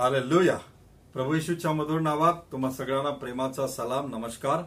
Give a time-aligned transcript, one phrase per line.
[0.00, 0.56] Hallelujah
[1.14, 4.62] प्रभू येशूच्या मधुर नावात तुम्हा सगळ्यांना प्रेमाचा सलाम नमस्कार.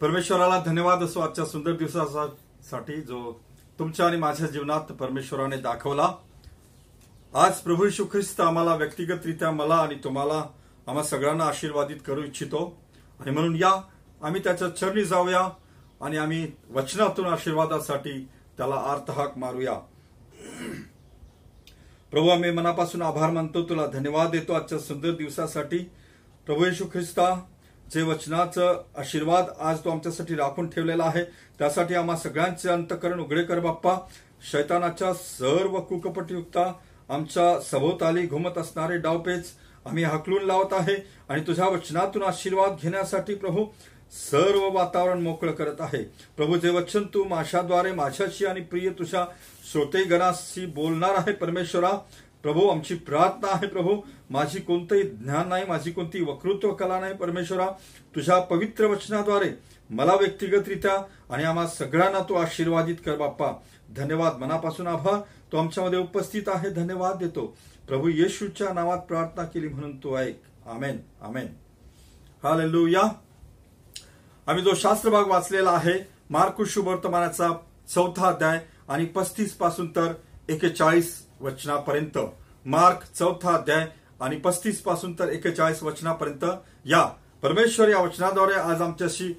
[0.00, 3.32] परमेश्वराला धन्यवाद असो आजच्या सुंदर दिवसासाठी जो
[3.78, 6.08] तुमच्या आणि माझ्या जीवनात परमेश्वराने दाखवला.
[7.34, 10.42] आज प्रभू येशू ख्रिस्त आम्हाला व्यक्तिगतरित्या मला आणि तुम्हाला
[10.86, 12.64] आम्हा सगळ्यांना आशीर्वादित करू इच्छितो.
[13.20, 13.72] आणि म्हणून या
[14.22, 15.48] आम्ही त्याच्या चरणी जाऊया
[16.00, 18.18] आणि आम्ही वचनातून आशीर्वादासाठी
[18.56, 19.78] त्याला आर्तहाक मारूया.
[22.16, 23.62] प्रभू आम्ही मनापासून आभार मानतो.
[23.62, 25.78] तुला धन्यवाद देतो आजच्या सुंदर दिवसासाठी.
[26.46, 27.24] प्रभू येशू ख्रिस्ता
[27.94, 31.24] जे वचनाचं आशीर्वाद आज तो आमच्यासाठी राखून ठेवलेला आहे
[31.58, 33.94] त्यासाठी आम्हा सगळ्यांचे अंतकरण उघडे कर बाप्पा.
[34.52, 36.72] शैतानाच्या सर्व कुकपटयुक्ता
[37.08, 39.52] आमच्या सभोवताली घुमत असणारे डावपेच
[39.86, 40.96] आम्ही हाकलून लावत आहे.
[41.28, 43.66] आणि तुझ्या वचनातून आशीर्वाद घेण्यासाठी प्रभू
[44.10, 46.02] सर्व वातावरण मोकळं करत आहे.
[46.36, 49.26] प्रभू जे वचन तू माझ्याद्वारे माझ्याशी आणि प्रिय तुझ्या
[49.72, 51.90] श्रोतेगणाशी बोलणार आहे परमेश्वरा
[52.42, 54.00] प्रभू आमची प्रार्थना आहे प्रभू.
[54.30, 57.66] माझी कोणतंही ज्ञान नाही माझी कोणती वक्तृत्व कला नाही परमेश्वरा.
[58.14, 59.50] तुझ्या पवित्र वचनाद्वारे
[59.90, 60.94] मला व्यक्तिगतरित्या
[61.30, 63.52] आणि आम्हा सगळ्यांना तू आशीर्वादित कर बाप्पा.
[63.96, 65.20] धन्यवाद मनापासून आभार.
[65.52, 67.56] तो आमच्यामध्ये उपस्थित आहे धन्यवाद देतो.
[67.88, 70.40] प्रभू येशूच्या नावात प्रार्थना केली म्हणून तू ऐक.
[70.66, 71.46] Amen amen.
[72.42, 73.02] हालेलुया.
[74.46, 75.92] आम्ही जो शास्त्रभाग वाचलेला आहे
[76.30, 77.48] मार्कुशु वर्तमानाचा
[77.94, 80.12] चौथा अध्याय आणि पस्तीसपासून तर
[80.48, 82.18] एकेचाळीस वचनापर्यंत.
[82.66, 83.86] मार्क चौथा अध्याय
[84.20, 86.44] आणि पस्तीसपासून तर एकेचाळीस वचनापर्यंत
[86.84, 87.04] या.
[87.42, 89.32] परमेश्वर या वचनाद्वारे आज आमच्याशी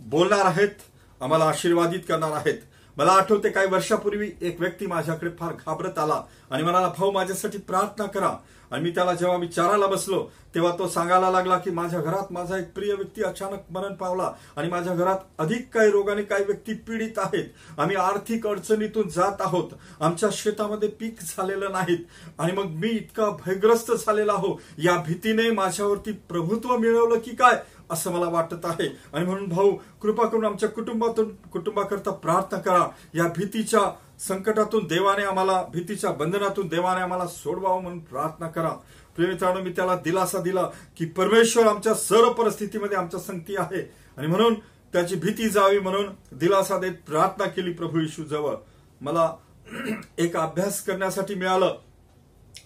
[0.00, 0.80] बोलणार आहेत
[1.20, 2.58] आम्हाला आशीर्वादित करणार आहेत.
[2.96, 8.06] मला आठवते काही वर्षापूर्वी एक व्यक्ती माझ्याकडे फार घाबरत आला आणि म्हणाला भाऊ माझ्यासाठी प्रार्थना
[8.06, 8.36] करा.
[8.70, 10.22] आणि मी त्याला जेव्हा विचारायला बसलो
[10.54, 14.68] तेव्हा तो सांगायला लागला की माझ्या घरात माझा एक प्रिय व्यक्ती अचानक मरण पावला आणि
[14.68, 17.44] माझ्या घरात अधिक काही रोगाने काही व्यक्ती पीडित आहेत.
[17.78, 19.70] आम्ही आर्थिक अडचणीतून जात आहोत.
[20.00, 21.98] आमच्या शेतामध्ये पीक झालेलं नाहीत
[22.38, 27.56] आणि मग मी इतका भयग्रस्त झालेला हो या भीतीने माझ्यावरती प्रभुत्व मिळवलं की काय?
[27.90, 28.96] असं मला वाटत आहे.
[29.12, 32.88] आणि म्हणून भाऊ कृपा करून आमच्या कुटुंबातून कुटुंबाकरता प्रार्थना करा.
[33.14, 33.80] या भीतीच्या
[34.18, 38.70] संकटातून देवाने आम्हाला भीतीच्या बंधनातून देवाने आम्हाला सोडवावं म्हणून प्रार्थना करा.
[39.16, 40.62] प्रेमित्रांनो मी त्याला दिलासा दिला
[40.96, 43.92] की परमेश्वर आमच्या सर्व परिस्थितीमध्ये आमच्या संगती आहे.
[44.16, 44.54] आणि म्हणून
[44.92, 48.54] त्याची भीती जावी म्हणून दिलासा देत प्रार्थना केली प्रभू येशू जवळ.
[49.00, 49.34] मला
[50.18, 51.78] एक अभ्यास करण्यासाठी मिळालं.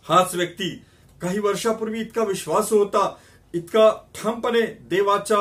[0.09, 0.85] हाच व्यक्ती
[1.23, 3.15] काही वर्षापूर्वी इतका विश्वास होता.
[3.55, 4.61] इतका ठामपणे
[4.91, 5.39] देवाच्या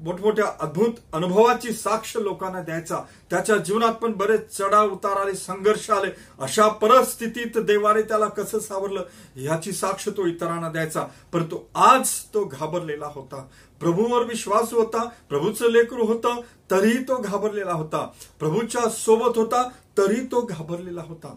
[0.00, 2.96] मोठमोठ्या अद्भुत अनुभवाची साक्ष लोकांना द्यायचा.
[3.30, 6.10] त्याच्या जीवनात पण बरेच चढाव उतार आले संघर्ष आले.
[6.40, 9.04] अशा परिस्थितीत देवाने त्याला कसं सावरलं
[9.36, 11.06] ह्याची साक्ष तो इतरांना द्यायचा.
[11.32, 13.46] परंतु आज तो घाबरलेला होता.
[13.80, 16.40] प्रभूवर विश्वास होता प्रभूचं लेकरू होतं
[16.70, 18.06] तरीही तो घाबरलेला होता.
[18.40, 21.34] प्रभूच्या सोबत होता तरी तो घाबरलेला होता.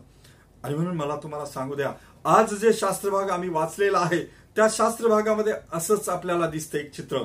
[0.63, 1.91] आणि म्हणून मला तुम्हाला सांगू द्या
[2.25, 7.17] आज जे शास्त्रभाग आम्ही वाचलेला आहे त्या शास्त्र भागामध्ये असंच आपल्याला दिसतं एक चित्र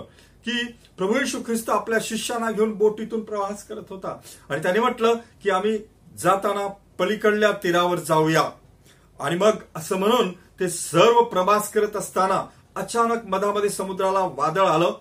[0.44, 0.64] की
[0.98, 4.20] प्रभू येशू ख्रिस्त आपल्या शिष्यांना घेऊन बोटीतून प्रवास करत होता.
[4.50, 5.78] आणि त्याने म्हटलं की आम्ही
[6.18, 6.66] जाताना
[6.98, 8.50] पलीकडल्या तीरावर जाऊया.
[9.20, 12.44] आणि मग असं म्हणून ते सर्व प्रवास करत असताना
[12.76, 14.92] अचानक मधामध्ये समुद्राला वादळ आलं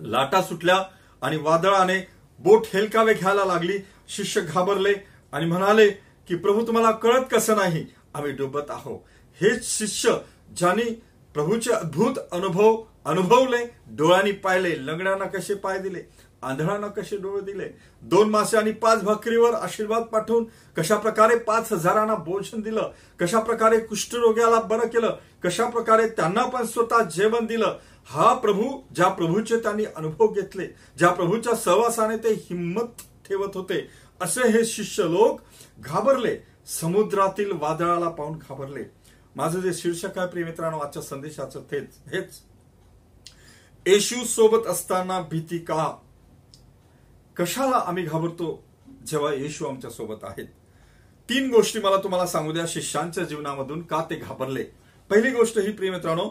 [0.00, 0.82] लाटा सुटल्या
[1.22, 1.98] आणि वादळाने
[2.38, 3.78] बोट हेलकावे घ्यायला लागली.
[4.08, 4.92] शिष्य घाबरले
[5.32, 5.88] आणि म्हणाले
[6.28, 7.86] की प्रभू तुम्हाला कळत कसं नाही?
[8.14, 9.00] आम्ही डुबत आहोत.
[9.40, 10.12] हेच शिष्य
[10.56, 11.02] ज्यांनी
[11.36, 13.56] प्रभूचे अद्भुत अनुभव अनुभवले
[13.96, 16.00] डोळ्यांनी पाहिले लंगड्यांना कसे पाय दिले
[16.42, 17.68] आंधळांना कसे डोळे दिले
[18.02, 20.44] दोन मासे आणि पाच भाकरीवर आशीर्वाद पाठवून
[20.76, 26.64] कशा प्रकारे पाच हजारांना भोजन दिलं कशा प्रकारे कुष्ठरोग्याला बरं केलं कशा प्रकारे त्यांना पण
[26.64, 27.76] स्वतः जेवण दिलं
[28.08, 30.66] हा प्रभू ज्या प्रभूचे त्यांनी अनुभव घेतले
[30.98, 33.86] ज्या प्रभूच्या सहवासाने ते हिंमत ठेवत होते
[34.20, 35.40] असे हे शिष्य लोक
[35.80, 36.36] घाबरले
[36.80, 38.84] समुद्रातील वादळाला पाहून घाबरले.
[39.36, 42.40] माझं जे शीर्षक आहे प्रियमित्रांनो आजच्या संदेशाचं तेच हेच.
[43.86, 45.96] येशू सोबत असताना भीती का?
[47.36, 48.64] कशाला आम्ही घाबरतो
[49.06, 50.46] जेव्हा येशू आमच्यासोबत आहेत?
[51.28, 54.64] तीन गोष्टी मला तुम्हाला सांगू द्या शिष्यांच्या जीवनामधून का ते घाबरले?
[55.10, 56.30] पहिली गोष्ट ही प्रिय मित्रांनो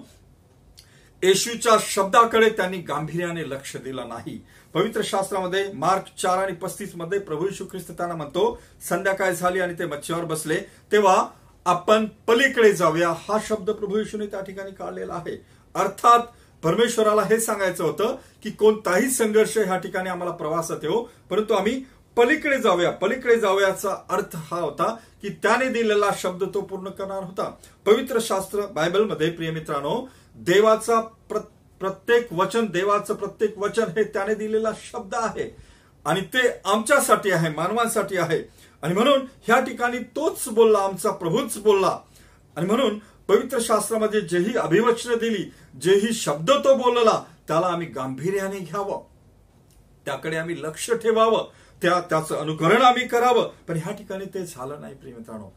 [1.23, 4.45] येशूच्या शब्दाकडे त्यांनी गांभीर्याने लक्ष दिलं नाही.
[4.73, 9.85] पवित्र शास्त्रामध्ये मार्क चार आणि पस्तीसमध्ये प्रभू येशू ख्रिस्त त्यांना म्हणतो संध्याकाळ झाली आणि ते
[9.85, 10.57] मच्छीवर बसले.
[10.91, 11.27] तेव्हा
[11.65, 13.09] आपण पलीकडे जाऊया.
[13.19, 15.35] हा शब्द प्रभू येशूने त्या ठिकाणी काढलेला आहे.
[15.75, 16.19] अर्थात
[16.63, 21.83] परमेश्वराला हे सांगायचं होतं की कोणताही संघर्ष ह्या ठिकाणी आम्हाला प्रवासात येऊ परंतु आम्ही
[22.17, 22.91] पलीकडे जाऊया.
[22.91, 27.49] पलीकडे जाऊयाचा अर्थ हा होता की त्याने दिलेला शब्द तो पूर्ण करणार होता.
[27.85, 29.99] पवित्र शास्त्र बायबलमध्ये प्रिय मित्रांनो
[30.35, 35.49] देवाचा प्रत्येक वचन देवाचं प्रत्येक वचन हे त्याने दिलेला शब्द आहे.
[36.05, 38.39] आणि ते आमच्यासाठी आहे मानवांसाठी आहे.
[38.85, 41.99] आणि म्हणून ह्या ठिकाणी तोच बोलला आमचा प्रभूच बोलला.
[42.55, 42.97] आणि म्हणून
[43.27, 45.51] पवित्र शास्त्रामध्ये जेही अभिवचन दिली
[45.81, 49.01] जेही शब्द तो बोलला त्याला आम्ही गांभीर्याने घ्यावं.
[50.05, 51.47] त्याकडे आम्ही लक्ष ठेवावं.
[51.81, 53.49] त्या त्याचं अनुकरण आम्ही करावं.
[53.67, 55.49] पण ह्या ठिकाणी ते झालं नाही प्रेमित्रांनो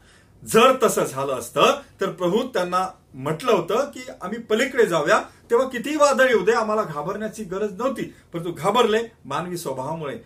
[0.45, 1.61] जर तसं झालं असतं
[2.01, 5.21] तर प्रभू त्यांना म्हटलं होतं की आम्ही पलीकडे जाऊया.
[5.49, 8.13] तेव्हा किती वादळ येऊ दे आम्हाला घाबरण्याची गरज नव्हती.
[8.33, 10.17] परंतु घाबरले मानवी स्वभावामुळे.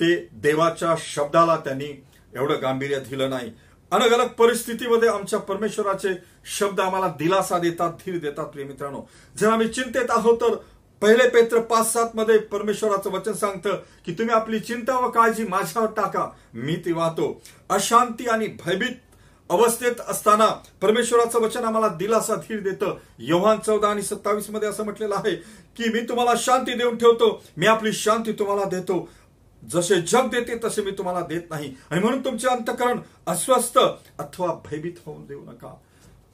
[0.00, 2.04] ते देवाच्या शब्दाला त्यांनी
[2.36, 3.50] एवढं गांभीर्य दिलं नाही.
[3.92, 6.08] अनग अलग परिस्थितीमध्ये आमच्या परमेश्वराचे
[6.58, 9.00] शब्द आम्हाला दिलासा देतात धीर देतात प्रिय मित्रांनो.
[9.38, 10.54] जर आम्ही चिंतेत आहोत तर
[11.02, 15.88] पहिले पेत्र पाच सात मध्ये परमेश्वराचं वचन सांगतं की तुम्ही आपली चिंता व काळजी माझ्यावर
[15.96, 17.40] टाका मी ती वाहतो.
[17.70, 18.96] अशांती आणि भयभीत
[19.50, 20.46] अवस्थेत असताना
[20.82, 22.96] परमेश्वराचं वचन आम्हाला दिलासा धीर देतं.
[23.18, 25.34] योहान चौदा आणि सत्तावीसमध्ये असं म्हटलेलं आहे
[25.76, 29.08] की मी तुम्हाला शांती देऊन ठेवतो मी आपली शांती तुम्हाला देतो.
[29.68, 31.74] जसे जग देते तसे मी तुम्हाला देत नाही.
[31.90, 33.78] आणि म्हणून तुमचे अंतकरण अस्वस्थ
[34.18, 35.74] अथवा भयभीत होऊन देऊ नका.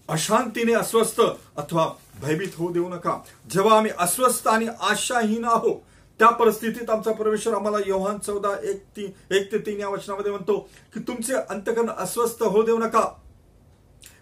[0.08, 1.20] अशांतीने अस्वस्थ
[1.56, 1.90] अथवा
[2.22, 3.18] भयभीत होऊ देऊ नका.
[3.50, 5.80] जेव्हा आम्ही अस्वस्थ आणि आशाहीन आहोत
[6.18, 10.58] त्या परिस्थितीत आमचा परमेश्वर आम्हाला योहान चौदा एक तीन एक ते तीन या वचनामध्ये म्हणतो
[10.94, 13.04] की तुमचे अंतकरण अस्वस्थ होऊ देऊ नका.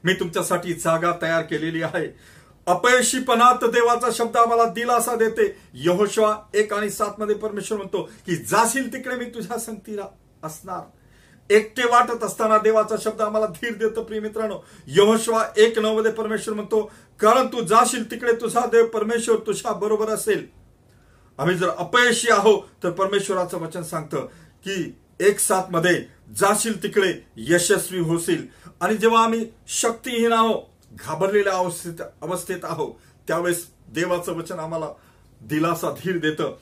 [0.04, 2.06] मी तुमच्यासाठी जागा तयार केलेली आहे.
[2.66, 5.56] अपयशीपणात देवाचा शब्द आम्हाला दिलासा देते.
[5.74, 10.04] यहोशवा एक आणि सात मध्ये परमेश्वर म्हणतो की जाशील तिकडे मी तुझ्या संगतीला
[10.42, 10.80] असणार.
[11.50, 14.58] एकटे वाटत असताना देवाचा शब्द आम्हाला धीर देतो प्रिय मित्रांनो.
[14.86, 20.08] यहोशवा एक नऊ मध्ये परमेश्वर म्हणतो कारण तू जाशील तिकडे तुझा देव परमेश्वर तुझ्या बरोबर
[20.08, 20.46] असेल.
[21.38, 24.26] आम्ही जर अपयशी आहो तर परमेश्वराचं वचन सांगतं
[24.64, 26.04] की एक सात मध्ये
[26.36, 28.46] जाशील तिकडे यशस्वी होशील.
[28.80, 34.86] आणि जेव्हा आम्ही शक्तीहीन आहो घाबरलेल्या अवस्थेत अवस्थेत आहो त्यावेळेस देवाचं वचन आम्हाला
[35.40, 36.56] दिलासा धीर देतं.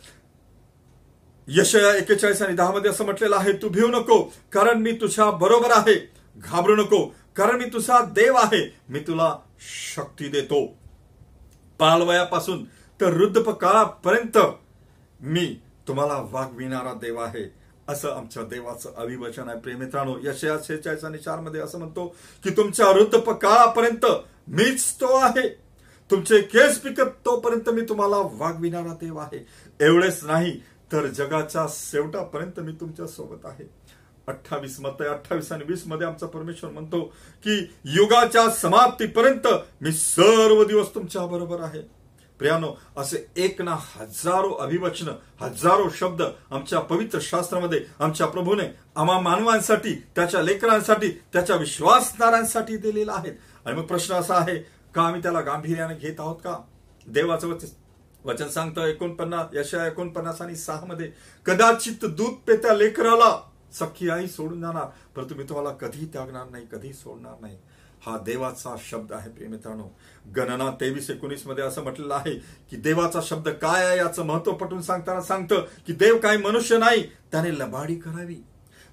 [1.49, 5.71] यशया एकेचाळीस आणि दहा मध्ये असं म्हटलेलं आहे तू भिवू नको कारण मी तुझ्या बरोबर
[5.71, 6.13] आहे.
[6.37, 7.07] घाबरू नको
[7.37, 8.79] कारण मी तुझा देव आहे.
[8.89, 9.37] मी तुला
[9.95, 10.67] शक्ती देतो.
[11.79, 12.65] पालवयापासून
[13.01, 14.39] तर वृद्धपकाळापर्यंत
[15.21, 17.62] मी तुम्हाला वागविणारा देव आहे.
[17.93, 19.59] असं आमच्या देवाचं अभिवचन आहे.
[19.61, 22.07] प्रेमित्रांनो यशया शेचाळीस आणि चारमध्ये असं म्हणतो
[22.45, 24.07] की तुमच्या वृद्धपकाळापर्यंत
[24.49, 25.49] मीच तो आहे.
[26.11, 29.47] तुमचे केस पिकत तोपर्यंत मी तुम्हाला वागविणारा देव आहे.
[29.81, 30.61] एवढेच नाही
[30.93, 33.65] तर जगाच्या शेवटापर्यंत मी तुमच्यासोबत आहे.
[34.27, 37.01] अठ्ठावीस मत अठ्ठावीस आणि वीसमध्ये आमचा परमेश्वर म्हणतो
[37.45, 39.47] की युगाच्या समाप्तीपर्यंत
[39.81, 42.02] मी सर्व दिवस तुमच्या बरोबर आहे.
[42.43, 45.09] प्रियानो असे एक ना हजारो अभिवचन
[45.41, 48.65] हजारो शब्द आमच्या पवित्र शास्त्रामध्ये आमच्या प्रभूने
[48.97, 53.35] आम्हा मानवांसाठी त्याच्या लेकरांसाठी त्याच्या विश्वासणाऱ्यांसाठी दिलेला आहेत.
[53.67, 54.57] आणि मग प्रश्न असा आहे
[54.95, 56.57] का आम्ही त्याला गांभीर्याने घेत आहोत का?
[57.07, 57.67] देवाचं वचन
[58.25, 61.11] वचन सांगतं एकोणपन्नास यशा एकोणपन्नास आणि सहा मध्ये
[61.47, 63.37] कदाचित दूध पेत्या लेकराला
[63.73, 64.87] सखी आई सोडून जाणार
[65.17, 67.57] परंतु मी तुम्हाला कधी त्यागणार नाही कधी सोडणार नाही.
[68.07, 69.97] हा देवाचा शब्द आहे प्रेमितानो
[70.37, 72.35] गणना तेवीस एकोणीसमध्ये असं म्हटलेलं आहे
[72.71, 77.03] की देवाचा शब्द काय आहे याचं महत्त्व पटवून सांगताना सांगतं की देव काय मनुष्य नाही
[77.03, 78.37] त्याने लबाडी करावी.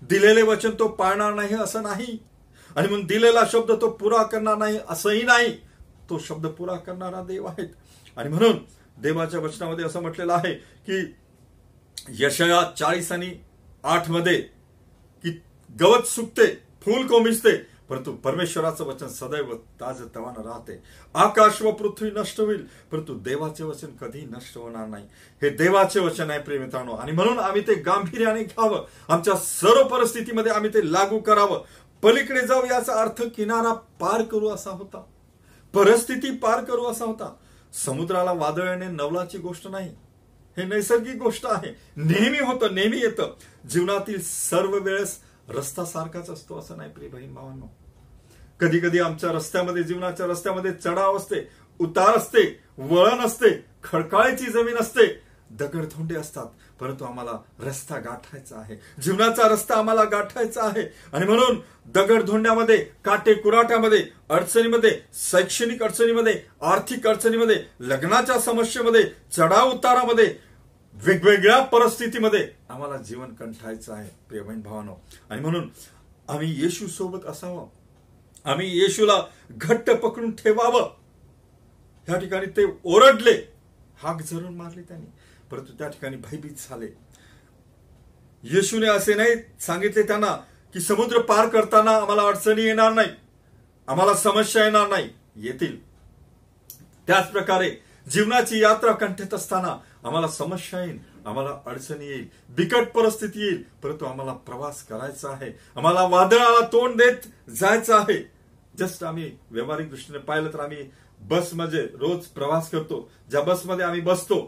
[0.02, 2.18] दिलेले वचन तो पाळणार नाही असं नाही.
[2.76, 5.52] आणि म्हणून दिलेला शब्द तो पुरा करणार नाही असंही नाही.
[6.10, 7.68] तो शब्द पुरा करणारा देव आहेत.
[8.18, 8.58] आणि म्हणून
[9.02, 10.54] देवाच्या वचनामध्ये असं म्हटलेलं आहे
[10.90, 11.16] की
[12.20, 13.34] यशया चाळीस आणि
[13.84, 14.42] आठमध्ये
[15.24, 15.42] की
[15.82, 16.46] गवत सुकते
[16.82, 20.84] फूल कोमिजते परंतु परमेश्वराचं वचन सदैव ताज तवानं राहते.
[21.14, 25.06] आकाश व पृथ्वी नष्ट होईल परंतु देवाचे वचन कधी नष्ट होणार नाही.
[25.42, 28.86] हे देवाचे वचन आहे प्रेमितांनो आणि म्हणून आम्ही ते गांभीर्याने घ्यावं.
[29.10, 31.64] आमच्या सर्व परिस्थितीमध्ये आम्ही ते लागू करावं.
[32.04, 35.04] पलीकडे जाऊ याचा अर्थ किनारा पार करू असा होता.
[35.74, 37.36] परिस्थिती पार करू असा होता.
[37.86, 39.96] समुद्राला वादळ येणे नवलाची गोष्ट नाही.
[40.58, 41.76] हे नैसर्गिक गोष्ट आहे.
[41.96, 43.34] नेहमी होतं नेहमी येतं.
[43.70, 45.20] जीवनातील सर्व वेळेस
[45.50, 47.66] रस्ता सारखाच असतो असं नाही प्रिय बहीण भावांनो.
[48.60, 55.22] कधी कधी आमच्या रस्त्यामध्ये जीवनाच्या रस्त्यामध्ये चढाव असते उतार असते वळण असते खडकाळीची जमीन असते
[55.52, 56.46] दगडधोंडे असतात.
[56.80, 58.76] परंतु आम्हाला रस्ता गाठायचा आहे.
[59.02, 60.84] जीवनाचा रस्ता आम्हाला गाठायचा आहे.
[61.14, 70.49] आणि म्हणून दगडधोंड्यामध्ये काटे कुराट्यामध्ये अडचणीमध्ये शैक्षणिक अडचणीमध्ये आर्थिक अडचणीमध्ये लग्नाच्या समस्येमध्ये चढाव उतारामध्ये
[70.94, 74.96] वेगवेगळ्या परिस्थितीमध्ये आम्हाला जीवन कंठायचं आहे प्रिय भावानो.
[75.30, 75.70] आणि म्हणून
[76.28, 77.68] आम्ही येशू सोबत असावं.
[78.46, 80.96] आम्ही येशूला घट्ट पकडून ठेवावं.
[82.08, 83.54] ह्या ठिकाणी ते ओरडले.
[84.04, 85.06] हाक झरून मारले त्यांनी.
[85.52, 86.88] परंतु त्या ठिकाणी भयभीत झाले.
[88.44, 90.36] येशूने असे नाही सांगितले त्यांना
[90.74, 93.10] की समुद्र पार करताना आम्हाला अडचणी येणार नाही.
[93.88, 95.10] आम्हाला समस्या येणार नाही.
[95.36, 95.90] येतील.
[97.08, 97.72] त्याच प्रकारे
[98.10, 104.34] जीवनाची यात्रा कंठेत असताना आम्हाला समस्या येईल आम्हाला अडचणी येईल बिकट परिस्थिती येईल परंतु आम्हाला
[104.34, 105.52] प्रवास करायचा आहे.
[105.76, 108.22] आम्हाला वादळाला तोंड देत जायचं आहे.
[108.78, 110.90] जस्ट आम्ही व्यावहारिक दृष्टीने पाहिलं तर आम्ही
[111.30, 113.10] बसमध्ये रोज प्रवास करतो.
[113.30, 114.40] ज्या बसमध्ये आम्ही बसतो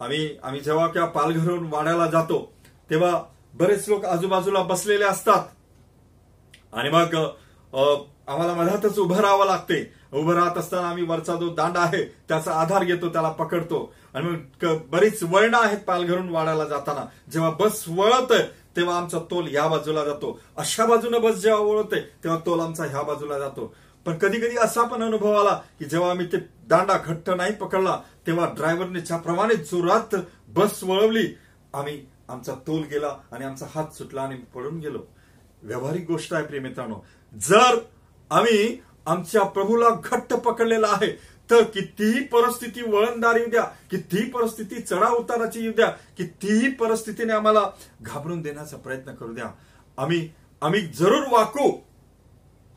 [0.00, 2.40] आम्ही आम्ही जेव्हा किंवा पालघरहून वाड्याला जातो
[2.90, 3.22] तेव्हा
[3.54, 5.44] बरेच लोक आजूबाजूला बसलेले असतात.
[6.72, 7.14] आणि मग
[8.28, 9.82] आम्हाला मधातच उभं राहावं लागते.
[10.12, 13.92] उभं राहत असताना आम्ही वरचा जो दांडा आहे त्याचा आधार घेतो त्याला पकडतो.
[14.14, 17.04] आणि मग बरीच वळणं आहेत पालघरून वाढायला जाताना.
[17.32, 18.32] जेव्हा बस वळत
[18.76, 20.38] तेव्हा आमचा तोल ह्या बाजूला जातो.
[20.56, 23.72] अशा बाजूने बस जेव्हा वळते तेव्हा तोल आमचा ह्या बाजूला जातो.
[24.06, 26.36] पण कधी कधी असा पण अनुभव आला की जेव्हा आम्ही ते
[26.68, 30.14] दांडा घट्ट नाही पकडला तेव्हा ड्रायव्हरने ज्याप्रमाणे जोरात
[30.48, 31.26] बस वळवली
[31.74, 34.98] आम्ही आमचा तोल गेला आणि आमचा हात सुटला आणि पडून गेलो.
[35.62, 37.00] व्यावहारिक गोष्ट आहे प्रेमित्रांनो
[37.34, 37.78] जर
[38.30, 41.10] आम्ही आमच्या प्रभूला घट्ट पकडलेला आहे.
[41.50, 45.88] तर कितीही परिस्थिती वळणदार येऊ द्या कितीही परिस्थिती चढा उताराची येऊ द्या
[46.18, 47.60] कितीही परिस्थितीने आम्हाला
[48.02, 49.50] घाबरून देण्याचा प्रयत्न करू द्या.
[49.98, 50.28] आम्ही
[50.62, 51.70] आम्ही जरूर वाकू.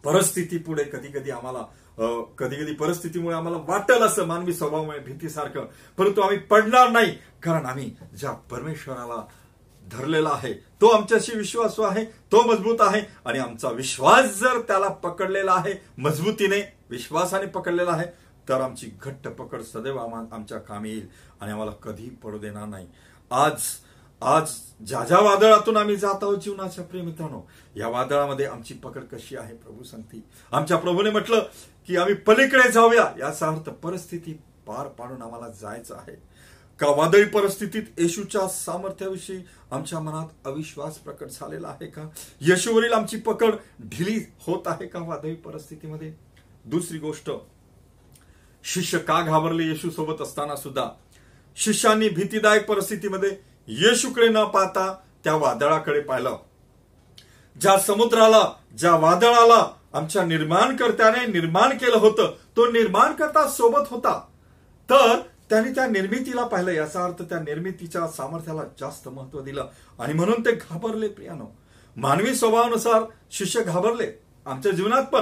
[0.04, 1.64] परिस्थिती पुढे कधी कधी आम्हाला
[2.40, 5.66] कधी कधी परिस्थितीमुळे आम्हाला वाटल असं मानवी स्वभावामुळे भीतीसारखं.
[5.98, 7.12] परंतु आम्ही पडणार नाही
[7.44, 9.24] कारण आम्ही ज्या परमेश्वराला
[9.92, 10.54] धरलेला आहे.
[10.54, 16.62] तो आमच्याशी विश्वासू आहे तो मजबूत आहे आणि आमचा विश्वास जर त्याला पकडलेला आहे मजबूतीने
[16.90, 18.06] विश्वासाने पकडलेला आहे
[18.50, 21.08] तर आमची घट्ट पकड सदैव आमच्या कामी येईल
[21.42, 22.88] आणि आम्हाला कधी पडू देणार नाही.
[23.32, 23.62] आज
[24.22, 24.52] आज
[24.88, 27.42] ज्या ज्या वादळातून आम्ही जात आहोत जीवनाच्या प्रेमितानो
[27.76, 30.24] या वादळामध्ये आमची पकड कशी आहे प्रभू सांगते.
[30.52, 31.44] आमच्या प्रभूने म्हटलं
[31.88, 34.34] की आम्ही पलीकडे जाऊया याचा अर्थ परिस्थिती
[34.68, 36.16] पार पाडून आम्हाला जायचं आहे.
[36.82, 39.38] का वादळी परिस्थितीत येशूच्या सामर्थ्याविषयी
[39.72, 42.02] आमच्या मनात अविश्वास प्रकट झालेला आहे का?
[42.42, 46.14] येशूवरील आमची पकड ढिली होत आहे का वादळी परिस्थितीमध्ये?
[46.66, 47.32] दुसरी गोष्ट
[48.64, 50.90] शिष्य का घाबरले येशू सोबत असताना सुद्धा?
[51.56, 53.30] शिष्यांनी भीतीदायक परिस्थितीमध्ये
[53.68, 56.38] येशूकडे न पाहता त्या वादळाकडे पाहिलं.
[57.62, 64.20] ज्या समुद्राला ज्या वादळाला आमच्या निर्माणकर्त्याने निर्माण केलं होतं तो निर्माणकर्ता सोबत होता.
[64.90, 65.20] तर
[65.52, 66.72] त्यांनी त्या निर्मितीला पाहिलं.
[66.72, 69.70] याचा अर्थ त्या निर्मितीच्या सामर्थ्याला जास्त महत्त्व दिलं.
[70.00, 71.46] आणि म्हणून ते घाबरले प्रियानो.
[71.98, 74.12] मानवी स्वभावानुसार शिष्य घाबरले.
[74.46, 75.22] आमच्या जीवनात पण.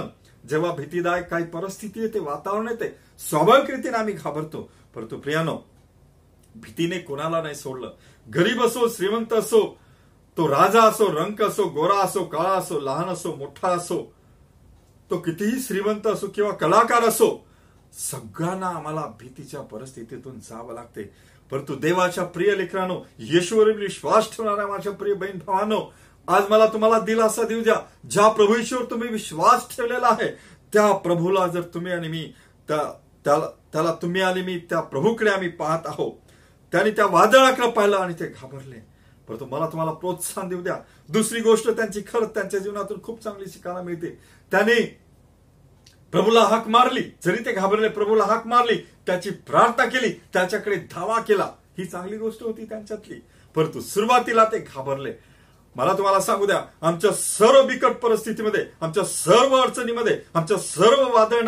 [0.49, 2.95] जेव्हा भीतीदायक काही परिस्थिती येते वातावरण येते
[3.29, 4.69] स्वाभाविक रीतीने आम्ही घाबरतो.
[4.95, 5.57] परंतु प्रियानो
[6.55, 7.93] भीतीने कोणाला नाही सोडलं.
[8.35, 9.77] गरीब असो श्रीमंत असो
[10.37, 14.13] तो राजा असो रंक असो गोरा असो काळा असो लहान असो मोठा असो
[15.09, 17.48] तो कितीही श्रीमंत असो किंवा कलाकार असो
[17.93, 21.03] सगळ्यांना आम्हाला भीतीच्या परिस्थितीतून जावं लागते.
[21.51, 25.79] परंतु देवाच्या प्रिय लेकरानो येशूवर विश्वास ठेवणाऱ्या माझ्या प्रिय बहीण भावानो
[26.27, 27.75] आज मला तुम्हाला दिलासा देऊ द्या.
[28.09, 30.27] ज्या प्रभूश्वर तुम्ही विश्वास ठेवलेला आहे
[30.73, 32.21] त्या प्रभूला जर तुम्ही आणि मी
[32.69, 36.13] त्याला तुम्ही आणि मी त्या प्रभूकडे आम्ही पाहत आहोत
[36.71, 38.79] त्याने त्या वादळाकडे पाहिलं आणि ते घाबरले.
[39.27, 40.75] परंतु मला तुम्हाला प्रोत्साहन देऊ द्या.
[41.09, 44.19] दुसरी गोष्ट त्यांची खरंच त्यांच्या जीवनातून खूप चांगली शिकायला मिळते.
[44.51, 44.81] त्यांनी
[46.11, 47.03] प्रभूला हाक मारली.
[47.25, 48.77] जरी ते घाबरले प्रभूला हाक मारली.
[49.05, 50.21] त्याची प्रार्थना केली.
[50.33, 51.49] त्याच्याकडे धावा केला.
[51.77, 53.19] ही चांगली गोष्ट होती त्यांच्यातली.
[53.55, 55.13] परंतु सुरुवातीला ते घाबरले.
[55.75, 61.41] मला तुम्हाला सांगू द्या आमच्या सर्व बिकट परिस्थितीमध्ये आमच्या सर्व अडचणीमध्ये आमच्या सर्व वादळ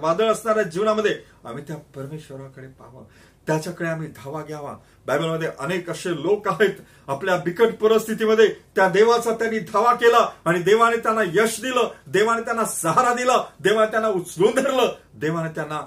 [0.00, 3.04] वादळ असणाऱ्या जीवनामध्ये आम्ही त्या परमेश्वराकडे पाहावं.
[3.46, 4.76] त्याच्याकडे आम्ही धावा घ्यावा.
[5.06, 6.74] बायबलमध्ये अनेक असे लोक आहेत.
[7.08, 11.90] आपल्या बिकट परिस्थितीमध्ये त्या देवाचा त्यांनी धावा केला आणि देवाने त्यांना यश दिलं.
[12.06, 13.36] देवाने त्यांना सहारा दिला.
[13.60, 14.92] देवाने त्यांना उचलून धरलं.
[15.14, 15.80] देवाने त्यांना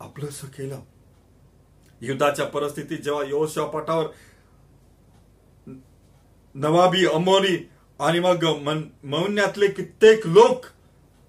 [0.00, 0.80] आपलंस केलं.
[2.00, 4.04] युद्धाच्या परिस्थितीत जेव्हा योशा पाठावर
[6.54, 7.68] नवाबी अमोरी
[8.00, 8.44] आणि मग
[9.04, 10.64] मौन्यातले कित्येक लोक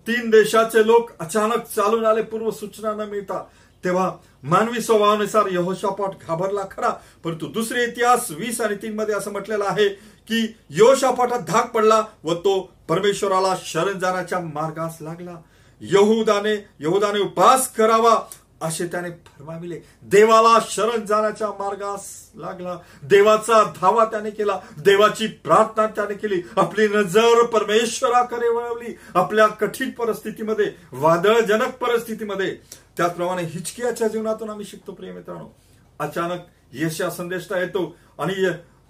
[0.08, 2.22] तीन देशाचे लोक अचानक चालून आले.
[2.22, 3.44] पूर्व सूचना न मिळता
[3.84, 4.12] तेव्हा
[4.44, 6.90] मानवी स्वभावानुसार यहोशापाट घाबरला खरा.
[7.24, 9.90] परंतु दुसरे इतिहास वीस आणि तीन मध्ये असं म्हटलेलं आहे
[10.30, 15.36] की यहोशापाटात धाक पडला व तो परमेश्वराला शरण जाण्याच्या मार्गास लागला.
[15.82, 18.20] यहुदाने यहुदाने उपास करावा
[18.62, 19.80] असे त्याने फरमाविले.
[20.02, 22.78] देवाला शरण जाण्याच्या मार्गास लागला.
[23.04, 24.60] देवाचा धावा त्याने केला.
[24.80, 26.42] देवाची प्रार्थना त्याने केली.
[26.58, 28.98] आपली नजर परमेश्वराकडे वळवली.
[29.16, 32.58] आपल्या कठीण परिस्थितीमध्ये वादळजनक परिस्थितीमध्ये
[32.98, 35.48] त्याचप्रमाणे हिचकियाच्या जीवनातून आम्ही शिकतो प्रिय मित्रांनो.
[36.00, 36.40] अचानक
[36.74, 38.34] या संदेशता येतो आणि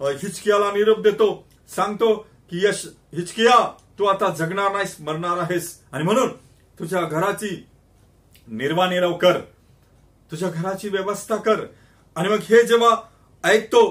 [0.00, 1.46] हिचकियाला निरोप देतो.
[1.76, 2.14] सांगतो
[2.50, 3.56] की यश हिचकिया
[3.98, 5.78] तू आता जगणार नाहीस मरणार आहेस.
[5.92, 6.32] आणि म्हणून
[6.78, 7.66] तुझ्या घराची
[8.48, 9.40] निर्वानिरव कर
[10.30, 11.64] तुझ्या घराची व्यवस्था कर.
[12.16, 12.94] आणि मग हे जेव्हा
[13.44, 13.84] ऐकतो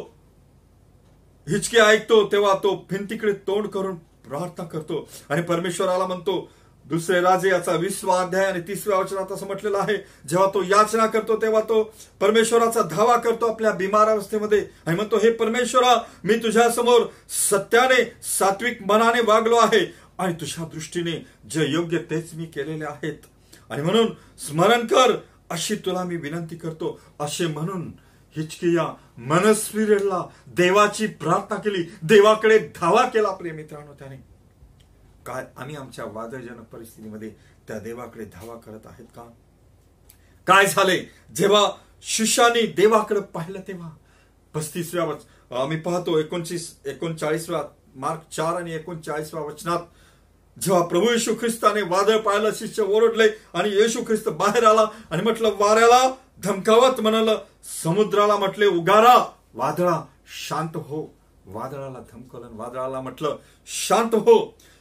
[1.49, 3.95] हिचके ऐकतो तेव्हा तो भिंतीकडे तोंड करून
[4.27, 5.07] प्रार्थना करतो.
[5.29, 6.49] आणि परमेश्वराला म्हणतो
[6.87, 9.97] दुसरे राजे याचा विश्वा अध्याय आणि तिसऱ्या वचनात असं म्हटलेलं आहे.
[10.27, 14.65] जेव्हा तो याचना करतो तेव्हा तो परमेश्वराचा धावा करतो आपल्या बिमार अवस्थेमध्ये.
[14.85, 19.93] आणि म्हणतो हे परमेश्वरा मी तुझ्या समोर सत्याने सात्विक मनाने वागलो आहे.
[20.19, 23.25] आणि तुझ्या दृष्टीने जे योग्य तेच मी केलेले आहेत.
[23.69, 24.07] आणि म्हणून
[24.47, 25.15] स्मरण कर
[25.49, 26.99] अशी तुला मी विनंती करतो.
[27.19, 27.91] असे म्हणून
[28.37, 31.91] हिचकिया मनस्वीरेला देवाची प्रार्थना केली.
[32.03, 34.36] देवाकडे धावा केला आपले मित्रांनो त्याने.
[35.27, 37.29] काय आम्ही आमच्या वादळजनक परिस्थितीमध्ये
[37.67, 39.21] त्या देवाकडे धावा करत आहेत का?
[40.47, 40.97] काय झाले?
[41.35, 41.65] जेव्हा
[42.01, 43.89] शिष्याने देवाकडे पाहिलं तेव्हा.
[44.53, 47.61] पस्तीसव्या वच आम्ही पाहतो एकोणतीस एकोणचाळीसव्या
[47.95, 49.79] मार्क चार आणि एकोणचाळीसव्या वचनात
[50.57, 55.55] जेव्हा प्रभू येशू ख्रिस्ताने वादळ पाहिलं शिष्य ओरडले आणि येशू ख्रिस्त बाहेर आला आणि म्हटलं
[55.59, 56.01] वाऱ्याला
[56.43, 57.39] धमकावत म्हणालं
[57.83, 59.15] समुद्राला म्हटले उगारा
[59.53, 60.01] वादळा
[60.47, 61.05] शांत हो.
[61.45, 64.37] वादळाला धमकलं वादळाला म्हटलं शांत हो.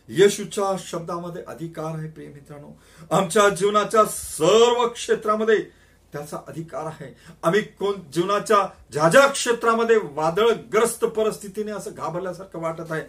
[0.09, 2.81] येशूच्या शब्दामध्ये अधिकार आहे प्रिय मित्रांनो.
[3.11, 5.59] आमच्या जीवनाच्या सर्व क्षेत्रामध्ये
[6.13, 7.17] त्याचा अधिकार आहे.
[7.43, 8.59] आम्ही कोण जीवनाच्या
[8.93, 13.03] ज्या ज्या क्षेत्रामध्ये वादळग्रस्त परिस्थितीने असं घाबरल्यासारखं वाटत आहे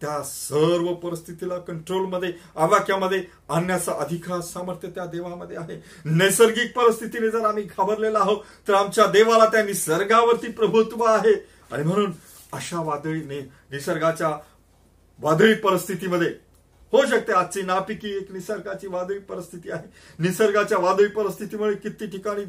[0.00, 5.82] त्या सर्व परिस्थितीला कंट्रोलमध्ये आवाक्यामध्ये आणण्याचा अधिकार सामर्थ्य त्या देवामध्ये आहे.
[6.04, 11.34] नैसर्गिक परिस्थितीने जर आम्ही घाबरलेला आहोत तर आमच्या देवाला त्या निसर्गावरती प्रभुत्व आहे.
[11.72, 12.12] आणि म्हणून
[12.52, 14.38] अशा वादळीने निसर्गाच्या
[15.18, 16.43] वादळी परिस्थितीमध्ये
[16.94, 17.32] होऊ शकते.
[17.32, 19.86] आजची नापिकी एक निसर्गाची वादळी परिस्थिती आहे.
[20.18, 22.44] निसर्गाच्या वादळी परिस्थितीमुळे किती ठिकाणी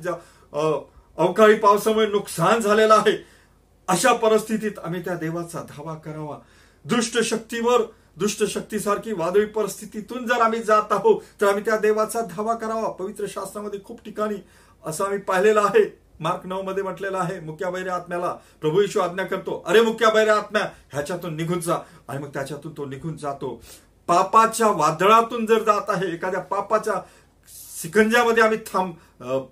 [1.17, 3.17] अवकाळी पावसामुळे नुकसान झालेलं आहे
[3.87, 6.37] अशा परिस्थितीत आम्ही त्या देवाचा धावा करावा.
[6.85, 7.81] दुष्ट शक्तीवर
[8.17, 12.89] दुष्ट शक्तीसारखी वादळी परिस्थितीतून जर आम्ही जात आहोत तर आम्ही त्या देवाचा धावा करावा.
[12.89, 14.35] पवित्र शास्त्रामध्ये खूप ठिकाणी
[14.83, 15.83] असं आम्ही पाहिलेलं आहे.
[16.19, 19.63] मार्क नऊ मध्ये म्हटलेलं आहे मुक्या आत्म्याला प्रभू येशू आज्ञा करतो.
[19.67, 20.61] अरे मुक्या आत्म्या
[20.91, 21.77] ह्याच्यातून निघून जा.
[22.07, 23.61] आणि मग त्याच्यातून तो निघून जातो.
[24.07, 27.01] पापाच्या वादळातून जर जात आहे एखाद्या पापाच्या
[27.81, 28.93] सिकंजामध्ये आम्ही थांब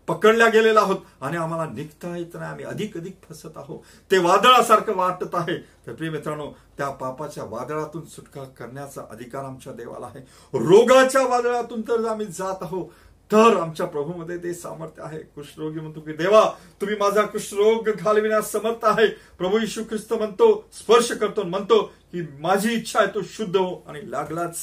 [0.08, 3.80] पकडल्या गेलेलो आहोत आणि आम्हाला निघता येत नाही आम्ही अधिक अधिक फसत आहोत.
[4.12, 5.58] ते वादळासारखं वाटत आहे.
[5.88, 10.20] तर प्रिय मित्रांनो त्या पापाच्या वादळातून सुटका करण्याचा अधिकार आमच्या देवाला आहे.
[10.54, 12.86] रोगाच्या वादळातून तर आम्ही जात आहोत.
[13.32, 15.20] तर आमच्या प्रभूमध्ये ते सामर्थ्य आहे.
[15.36, 16.44] कुष्ठरोगी म्हणतो की देवा
[16.82, 19.08] तुम्ही माझा कुष्ठरोग घालविण्यास समर्थ आहे.
[19.38, 21.82] प्रभू यशू ख्रिस्त म्हणतो स्पर्श करतो म्हणतो
[22.12, 24.58] की माझी इच्छा आहे तो शुद्ध हो आणि लागलाच.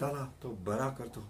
[0.00, 1.24] त्याला तो बरा करतो.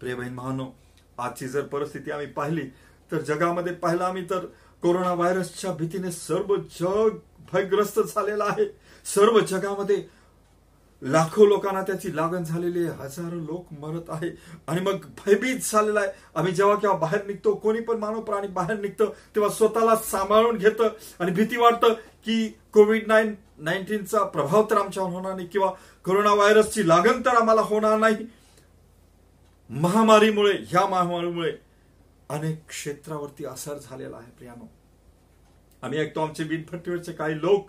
[0.00, 0.70] प्रेमहीन महानो
[1.18, 2.64] आजची जर परिस्थिती आम्ही पाहिली
[3.12, 4.46] तर जगामध्ये पाहिला आम्ही तर
[4.82, 7.16] कोरोना व्हायरसच्या भीतीने सर्व जग
[7.52, 8.64] भयग्रस्त झालेलं आहे.
[9.04, 9.96] सर्व जगामध्ये
[11.02, 12.96] लाखो लोकांना त्याची लागण झालेली आहे.
[12.98, 14.30] हजारो लोक मरत आहे.
[14.66, 16.08] आणि मग भयभीत झालेला आहे.
[16.34, 20.88] आम्ही जेव्हा केव्हा बाहेर निघतो कोणी पण मानव प्राणी बाहेर निघतं तेव्हा स्वतःला सांभाळून घेतं
[21.20, 21.92] आणि भीती वाटतं
[22.24, 25.72] की कोविड नाईन नाईन्टीनचा प्रभाव तर आमच्यावर होणार नाही किंवा
[26.04, 28.16] कोरोना व्हायरसची लागण तर आम्हाला होणार नाही.
[29.70, 31.52] महामारीमुळे ह्या महामारीमुळे
[32.30, 34.68] अनेक क्षेत्रावरती असर झालेला आहे प्रियानो.
[35.82, 37.68] आम्ही ऐकतो आमचे वीटभट्टीवरचे काही लोक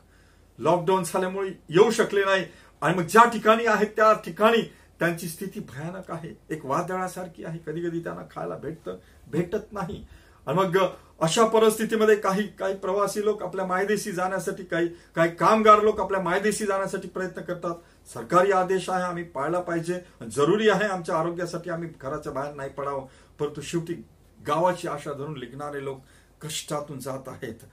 [0.59, 2.45] लॉकडाऊन झाल्यामुळे येऊ शकले नाही.
[2.81, 4.61] आणि मग ज्या ठिकाणी आहेत त्या ठिकाणी
[4.99, 6.29] त्यांची स्थिती भयानक आहे.
[6.49, 7.59] एक वादळासारखी आहे.
[7.67, 8.89] कधी कधी त्यांना खायला भेटत
[9.27, 10.05] भेटत नाही.
[10.47, 10.77] आणि मग
[11.21, 16.65] अशा परिस्थितीमध्ये काही काही प्रवासी लोक आपल्या मायदेशी जाण्यासाठी काही काही कामगार लोक आपल्या मायदेशी
[16.65, 17.75] जाण्यासाठी प्रयत्न करतात.
[18.13, 19.99] सरकारी आदेश आहे आम्ही पाळला पाहिजे.
[20.31, 23.07] जरुरी आहे आमच्या आरोग्यासाठी आम्ही घराच्या बाहेर नाही पडावं.
[23.39, 23.93] परंतु शेवटी
[24.47, 26.01] गावाची आशा धरून लिखणारे लोक
[26.41, 27.65] कष्टातून जात आहेत.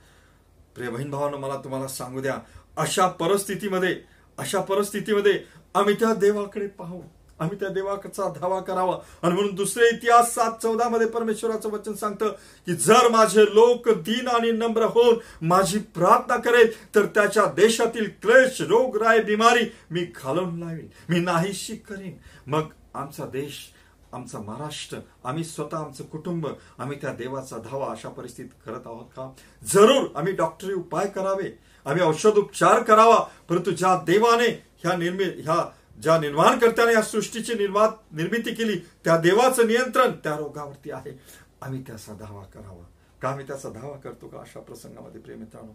[0.75, 2.39] प्रिय बहीण भावानं मला तुम्हाला सांगू द्या
[2.77, 5.41] अशा परिस्थितीमध्ये अशा परिस्थितीमध्ये
[5.75, 7.03] आम्ही त्या देवाकडे पाहू.
[7.41, 8.99] आम्ही त्या देवाचा धावा करावा.
[9.23, 12.29] आणि म्हणून दुसरे इतिहास सात चौदा मध्ये परमेश्वराचं वचन सांगतं
[12.67, 18.63] की जर माझे लोक दीन आणि नम्र होऊन माझी प्रार्थना करेल तर त्याच्या देशातील क्लेश
[18.63, 20.89] रोग राय बिमारी मी घालून लावीन.
[21.09, 22.17] मी नाहीशी करीन.
[22.47, 22.63] मग
[22.95, 23.71] आमचा देश
[24.13, 26.47] आमचा महाराष्ट्र आम्ही स्वतः आमचं कुटुंब
[26.79, 29.33] आम्ही त्या देवाचा धावा अशा परिस्थितीत करत आहोत का?
[29.73, 31.59] जरूर आम्ही डॉक्टरी उपाय करावे.
[31.85, 33.19] आम्ही औषध उपचार करावा
[33.49, 39.67] परंतु ज्या देवाने ह्या निर्मि ह्या ज्या निर्माणकर्त्याने या सृष्टीची निर्मा निर्मिती केली त्या देवाचं
[39.67, 41.21] नियंत्रण त्या रोगावरती आहे.
[41.63, 42.85] आम्ही त्याचा धावा करावा.
[43.23, 44.39] का आम्ही त्याचा धावा करतो का?
[44.39, 45.73] अशा प्रसंगामध्ये प्रेमित्रांनो.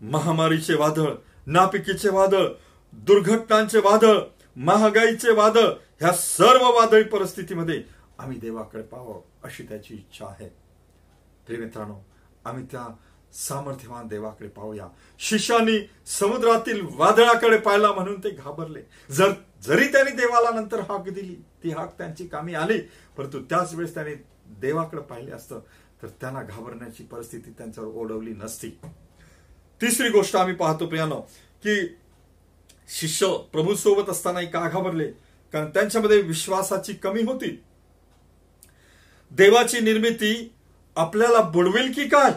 [0.00, 1.12] महामारीचे वादळ
[1.46, 2.46] नापिकीचे वादळ
[2.92, 4.18] दुर्घटनांचे वादळ
[4.56, 5.66] महागाईचे वादळ
[6.00, 7.82] ह्या सर्व वादळी परिस्थितीमध्ये
[8.18, 10.48] आम्ही देवाकडे पाहावं अशी त्याची इच्छा आहे.
[11.46, 11.96] प्रेमित्रांनो
[12.44, 12.86] आम्ही त्या
[13.32, 14.86] सामर्थ्यवान देवाकडे पाहूया.
[15.18, 18.82] शिष्यानी समुद्रातील वादळाकडे पाहिला म्हणून ते घाबरले.
[19.10, 22.78] जर जरी त्यांनी देवाला नंतर हाक दिली ती हाक त्यांची कामी आली
[23.16, 24.14] परंतु त्याच वेळेस त्यांनी
[24.60, 25.60] देवाकडे पाहिले असतं
[26.02, 28.70] तर त्यांना घाबरण्याची परिस्थिती त्यांच्यावर ओढवली नसती.
[29.80, 31.20] तिसरी गोष्ट आम्ही पाहतो प्रियानो
[31.64, 31.96] की
[32.88, 35.10] शिष्य प्रभू सोबत असतानाही का घाबरले?
[35.52, 37.62] कारण त्यांच्यामध्ये विश्वासाची कमी होती.
[39.30, 40.52] देवाची निर्मिती
[40.96, 42.32] आपल्याला बुडवेल की काय?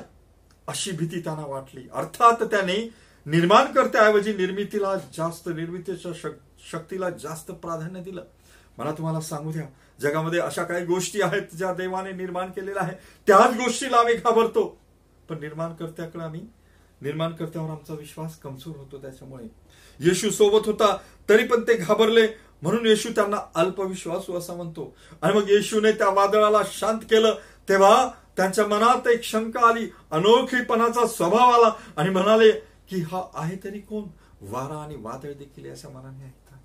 [0.67, 1.87] अशी भीती त्यांना वाटली.
[1.93, 2.93] अर्थात त्याने
[3.25, 6.29] निर्माण करत्याऐवजी निर्मितीला जास्त निर्मितीच्या
[6.71, 8.23] शक्तीला जास्त प्राधान्य दिलं.
[8.77, 9.63] मला तुम्हाला सांगू द्या
[10.01, 12.97] जगामध्ये अशा काही गोष्टी आहेत ज्या देवाने निर्माण केलेल्या आहे
[13.27, 14.81] त्याच गोष्टीला आम्ही घाबरतो.
[15.29, 16.41] पण निर्माणकर्त्याकडे आम्ही
[17.01, 19.45] निर्माणकर्त्यावर आमचा विश्वास कमजोर होतो त्याच्यामुळे.
[19.99, 20.97] येशू सोबत होता
[21.29, 22.27] तरी पण ते घाबरले.
[22.61, 24.95] म्हणून येशू त्यांना अल्पविश्वासू असा म्हणतो.
[25.21, 27.35] आणि मग येशूने त्या वादळाला शांत केलं.
[27.69, 29.87] तेव्हा त्यांच्या मनात एक शंका आली.
[30.11, 32.51] अनोखीपणाचा स्वभाव आला आणि म्हणाले
[32.89, 34.03] की हा आहे तरी कोण?
[34.41, 36.59] वारा आणि वादळ देखील असं मनाने ऐकतात.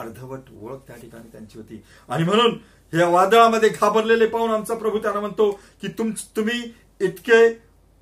[0.00, 1.82] अर्धवट ओळख त्या ठिकाणी त्यांची होती.
[2.08, 2.58] आणि म्हणून
[2.98, 6.62] या वादळामध्ये घाबरलेले पाहून आमचा प्रभू त्यांना म्हणतो की तुम तुम्ही
[7.00, 7.48] इतके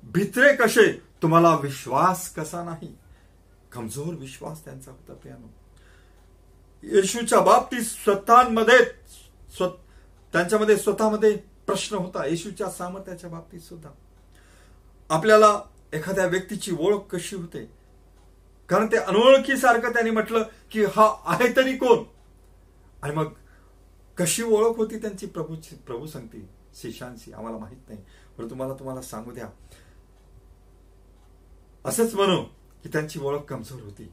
[0.03, 0.91] भित्रे कसे?
[1.21, 2.95] तुम्हाला विश्वास कसा नाही?
[3.71, 5.47] कमजोर विश्वास त्यांचा होता प्यानो.
[6.83, 8.77] येशूच्या बाबतीत स्वतःमध्ये
[10.33, 13.89] त्यांच्यामध्ये स्वतःमध्ये प्रश्न होता येशूच्या सामर्थ्याच्या बाबतीत सुद्धा.
[15.09, 15.61] आपल्याला
[15.93, 17.71] एखाद्या व्यक्तीची ओळख कशी होते?
[18.69, 22.03] कारण ते अनोळखीसारखं त्यांनी म्हटलं की हा आहे तरी कोण?
[23.01, 23.33] आणि मग
[24.17, 28.01] कशी ओळख होती त्यांची प्रभूची प्रभू सांगते शिष्यांशी आम्हाला माहीत नाही.
[28.37, 29.47] पण तुम्हाला तुम्हाला सांगू द्या.
[31.85, 32.43] असंच म्हणू
[32.83, 34.11] की त्यांची ओळख कमजोर होती.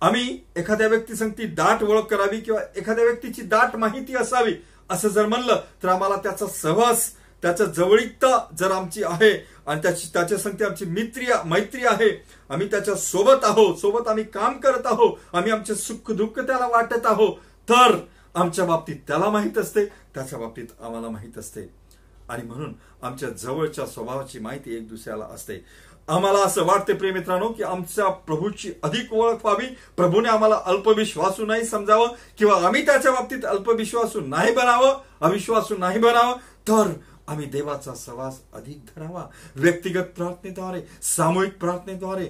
[0.00, 4.54] आम्ही एखाद्या व्यक्ती सांगती दाट ओळख करावी किंवा एखाद्या व्यक्तीची दाट माहिती असावी
[4.90, 10.38] असं जर म्हणलं तर आम्हाला त्याचा सहवास त्याच्या जवळीकता जर आमची आहे आणि त्याची त्याच्या
[10.38, 15.52] संगती आमची मित्री मैत्री आहे आम्ही त्याच्या सोबत आहोत सोबत आम्ही काम करत आहोत आम्ही
[15.52, 17.36] आमचे सुख दुःख त्याला वाटत आहोत
[17.68, 17.98] तर
[18.34, 21.86] आमच्या बाबतीत त्याला माहीत असते त्याच्या बाबतीत आम्हाला माहीत असते.
[22.28, 22.72] आणि म्हणून
[23.02, 25.64] आमच्या जवळच्या स्वभावाची माहिती एक दुसऱ्याला असते.
[26.08, 29.66] आम्हाला असं वाटते प्रेमित्रांनो की आमच्या प्रभूची अधिक ओळख व्हावी.
[29.96, 36.36] प्रभूने आम्हाला अल्पविश्वासू नाही समजावं किंवा आम्ही त्याच्या बाबतीत अल्पविश्वासू नाही बनावं अविश्वासू नाही बनावं
[36.68, 36.92] तर
[37.28, 39.24] आम्ही देवाचा सहवास अधिक धरावा.
[39.56, 42.26] व्यक्तिगत प्रार्थनेद्वारे सामूहिक प्रार्थनेद्वारे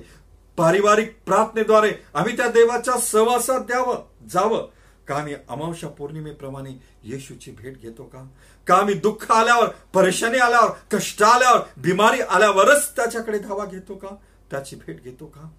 [0.57, 4.69] पारिवारिक प्रार्थनेद्वारे आम्ही त्या देवाच्या सहवासात द्यावं जावं.
[5.09, 6.71] का मी अमावस्या पौर्णिमेप्रमाणे
[7.03, 8.29] येशूची भेट घेतो का?
[8.67, 14.09] का मी दुःख आल्यावर परेशानी आल्यावर कष्ट आल्यावर बिमारी आल्यावरच त्याच्याकडे धावा घेतो का?
[14.51, 15.51] त्याची भेट घेतो का?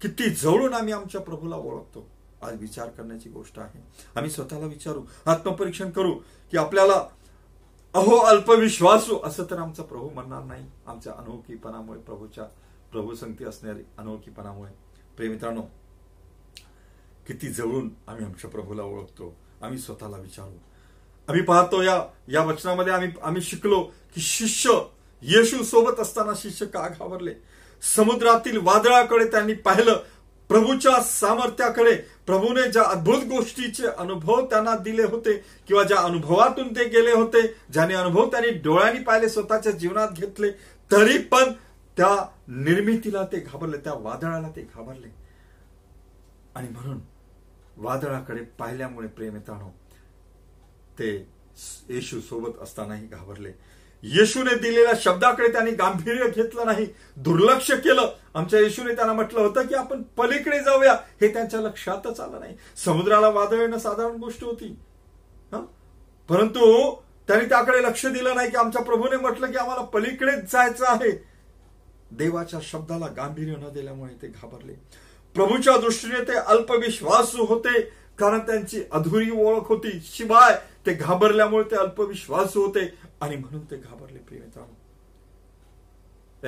[0.00, 2.08] किती जवळून आम्ही आमच्या प्रभूला ओळखतो.
[2.42, 3.82] आज विचार करण्याची गोष्ट आहे.
[4.16, 6.12] आम्ही स्वतःला विचारू आत्मपरीक्षण करू
[6.50, 7.08] की आपल्याला
[7.94, 10.66] अहो अल्पविश्वासू असं तर आमचा प्रभू म्हणणार नाही.
[10.86, 12.44] आमच्या अनोखीपणामुळे प्रभूच्या
[12.92, 14.72] प्रभू संगती असणारी अनोखीपणामुळे
[15.16, 15.62] प्रेमित्रांनो
[17.32, 19.34] किती जवळून आम्ही आमच्या प्रभूला ओळखतो.
[19.62, 20.56] आम्ही स्वतःला विचारू.
[21.28, 23.80] आम्ही पाहतो या या वचनामध्ये आम्ही आम्ही शिकलो
[24.14, 24.70] की शिष्य
[25.22, 27.34] येशू सोबत असताना शिष्य का घाबरले?
[27.82, 30.02] समुद्रातील वादळाकडे त्यांनी पाहिलं.
[30.48, 31.94] प्रभूच्या सामर्थ्याकडे
[32.26, 37.94] प्रभूने ज्या अद्भुत गोष्टीचे अनुभव त्यांना दिले होते किंवा ज्या अनुभवातून ते गेले होते ज्याने
[37.94, 40.50] अनुभव त्यांनी डोळ्यांनी पाहिले स्वतःच्या जीवनात घेतले
[40.90, 41.52] तरी पण
[41.96, 45.14] त्या निर्मितीला ते घाबरले त्या वादळाला ते घाबरले.
[46.54, 46.98] आणि म्हणून
[47.76, 49.68] वादळाकडे पाहिल्यामुळे प्रेम येतानो
[50.98, 51.28] ते
[51.88, 53.52] येशू सोबत असतानाही घाबरले.
[54.02, 58.14] येशूने दिलेल्या शब्दाकडे त्यांनी गांभीर्य घेतलं नाही दुर्लक्ष केलं.
[58.34, 60.92] आमच्या येशूने त्यांना म्हटलं होतं की आपण पलीकडे जाऊया.
[61.20, 62.56] हे त्यांच्या लक्षातच आलं नाही.
[62.76, 64.76] समुद्राला वादळ येणं साधारण गोष्ट होती.
[66.28, 66.94] परंतु
[67.28, 71.10] त्यांनी त्याकडे लक्ष दिलं नाही की आमच्या प्रभूने म्हटलं की आम्हाला पलीकडेच जायचं आहे.
[72.10, 74.74] देवाच्या शब्दाला गांभीर्य न दिल्यामुळे ते घाबरले.
[75.34, 77.80] प्रभूच्या दृष्टीने ते अल्पविश्वासू होते
[78.18, 79.90] कारण त्यांची अधुरी ओळख होती.
[80.04, 82.92] शिवाय ते घाबरल्यामुळे ते अल्पविश्वासू होते.
[83.20, 84.74] आणि म्हणून ते घाबरले प्रेमित्रांनो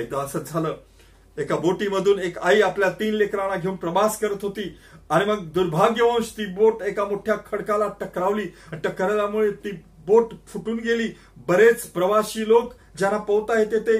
[0.00, 0.76] एकदा असंच झालं
[1.38, 4.76] एका बोटीमधून एक आई आपल्या तीन लेकरांना घेऊन प्रवास करत होती.
[5.10, 8.46] आणि मग दुर्भाग्यवंश ती बोट एका मोठ्या खडकाला टकरावली.
[8.84, 9.70] टकराल्यामुळे ती
[10.06, 11.08] बोट फुटून गेली.
[11.48, 13.98] बरेच प्रवासी लोक ज्यांना पोहता येते ते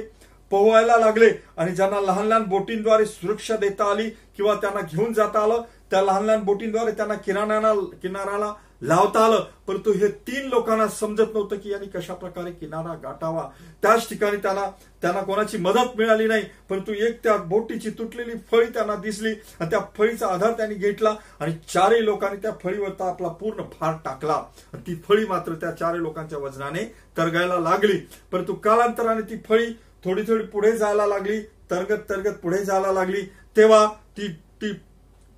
[0.55, 5.63] पोहायला लागले आणि ज्यांना लहान लहान बोटींद्वारे सुरक्षा देता आली किंवा त्यांना घेऊन जाता आलं
[5.91, 9.45] त्या लहान लहान बोटींद्वारे त्यांना किनाऱ्याला किनाऱ्याला लावता आलं.
[9.67, 13.49] परंतु हे तीन लोकांना समजत नव्हतं की यांनी कशा प्रकारे किनारा गाठावा.
[13.83, 14.71] त्याच ठिकाणी त्यांना
[15.03, 16.43] त्यांना कोणाची मदत मिळाली नाही.
[16.71, 21.53] परंतु एक त्या बोटीची तुटलेली फळी त्यांना दिसली आणि त्या फळीचा आधार त्यांनी घेतला आणि
[21.69, 24.43] चारही लोकांनी त्या फळीवर आपला पूर्ण भार टाकला.
[24.73, 27.99] आणि ती फळी मात्र त्या चारही लोकांच्या वजनाने तरगायला लागली.
[28.33, 29.67] परंतु कालांतराने ती फळी
[30.05, 33.23] थोडी थोडी पुढे जायला लागली तरगत तरगत पुढे जायला लागली
[33.57, 34.73] तेव्हा ती ती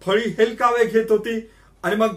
[0.07, 1.51] फळी हेलकावे घेत होती.
[1.83, 2.15] आणि मग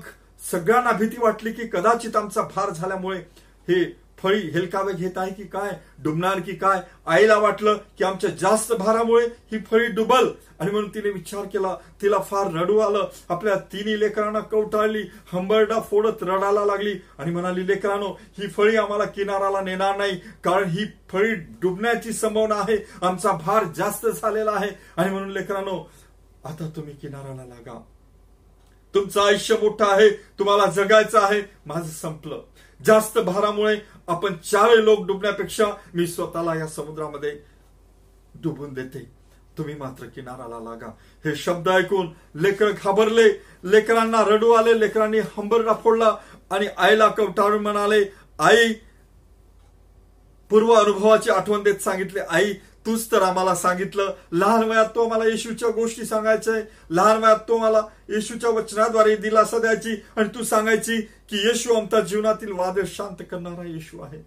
[0.52, 3.20] सगळ्यांना भीती वाटली की कदाचित आमचा फार झाल्यामुळे
[3.68, 5.70] हे फळी हेलकावे घेत आहे की काय?
[6.04, 6.80] डुबणार की काय?
[7.06, 10.28] आईला वाटलं की आमच्या जास्त भारामुळे ही फळी डुबल.
[10.60, 11.76] आणि म्हणून तिने विचार केला.
[12.02, 13.10] तिला फार रडू आलं.
[13.30, 15.04] आपल्या तिन्ही लेकरांना कवटाळली.
[15.34, 16.94] हंबरडा फोडत रडायला लागली.
[17.18, 20.20] आणि म्हणाली लेकरांनो ही फळी आम्हाला किनाराला नेणार नाही.
[20.44, 22.86] कारण ही फळी डुबण्याची संभावना आहे.
[23.02, 24.70] आमचा भार जास्त झालेला आहे.
[24.98, 25.92] आणि म्हणून लेकरांनो
[26.46, 27.82] आता तुम्ही किनाराला लागा.
[28.96, 30.10] तुमचं आयुष्य मोठं आहे.
[30.10, 31.42] तुम्हाला जगायचं आहे.
[31.66, 32.42] माझं संपलं.
[32.86, 33.76] जास्त भारामुळे
[34.10, 37.32] आपण चार लोक डुबण्यापेक्षा मी स्वतःला या समुद्रामध्ये
[38.44, 39.00] डुबून देते.
[39.58, 40.88] तुम्ही मात्र किनाराला लागा.
[41.26, 43.30] हे शब्द ऐकून लेकर घाबरले.
[43.64, 44.80] लेकरांना रडू आले.
[44.80, 46.16] लेकरांनी हंबरडा फोडला
[46.52, 48.04] आणि आईला कवटाळून म्हणाले
[48.40, 48.74] आई
[50.50, 52.20] पूर्व अनुभवाची आठवण देत सांगितले.
[52.20, 52.54] आई
[52.90, 57.82] तूच तर आम्हाला सांगितलं लहान वयात तो आम्हाला येशूच्या गोष्टी सांगायचंय लहान वयात तो मला
[58.10, 64.02] येशूच्या वचनाद्वारे दिलासा द्यायची आणि तू सांगायची की येशू आमच्या जीवनातील वादळ शांत करणारा येशू
[64.02, 64.26] आहे.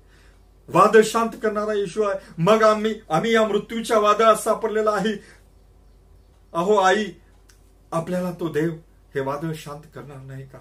[0.69, 2.19] वादळ शांत करणारा येशू आहे.
[2.39, 5.13] मग आम्ही आम्ही या मृत्यूच्या वादळात सापडलेला आहे.
[6.53, 7.05] अहो आई
[7.93, 8.71] आपल्याला तो देव
[9.15, 10.59] हे वादळ शांत करणार नाही का?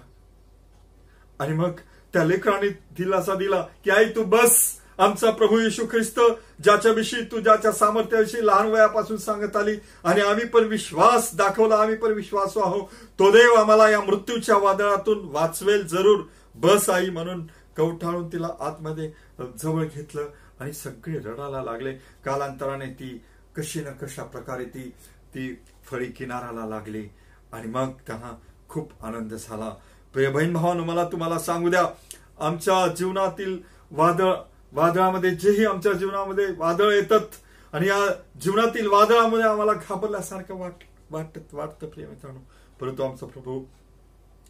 [1.40, 1.72] आणि मग
[2.12, 6.20] त्या लेकराने दिलासा दिला की आई तू बस आमचा प्रभू येशू ख्रिस्त
[6.64, 12.12] ज्याच्याविषयी तू ज्याच्या सामर्थ्याविषयी लहान वयापासून सांगत आली आणि आम्ही पण विश्वास दाखवला आम्ही पण
[12.12, 12.82] विश्वासू आहोत.
[13.18, 16.22] तो देव आम्हाला या मृत्यूच्या वादळातून वाचवेल जरूर.
[16.54, 19.10] बस आई म्हणून कवठाळून तिला आतमध्ये
[19.62, 20.28] जवळ घेतलं
[20.60, 21.92] आणि सगळे रडायला लागले.
[22.24, 23.20] कालांतराने ती
[23.56, 24.88] कशी न कशा प्रकारे ती
[25.34, 25.54] ती
[25.90, 27.08] फळी किनाराला लागली
[27.52, 28.32] आणि मग त्यांना
[28.68, 29.70] खूप आनंद झाला.
[30.12, 31.84] प्रिय बहीण भावानं मला तुम्हाला सांगू द्या
[32.40, 33.58] आमच्या जीवनातील
[33.90, 34.32] वादळ
[34.72, 37.34] वादळामध्ये जेही आमच्या जीवनामध्ये वादळ येतात
[37.72, 38.06] आणि या
[38.40, 40.72] जीवनातील वादळामध्ये आम्हाला घाबरल्यासारखं वाट
[41.10, 42.40] वाटत वाटतं प्रिय मित्रांनो.
[42.80, 43.64] परंतु आमचा प्रभू